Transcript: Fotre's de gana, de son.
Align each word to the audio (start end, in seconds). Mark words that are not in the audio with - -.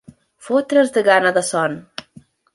Fotre's 0.47 0.89
de 0.95 1.03
gana, 1.11 1.33
de 1.37 1.45
son. 1.51 1.79